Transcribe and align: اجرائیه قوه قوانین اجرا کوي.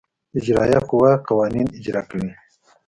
اجرائیه 0.37 0.79
قوه 0.89 1.11
قوانین 1.27 1.67
اجرا 1.77 2.01
کوي. 2.09 2.31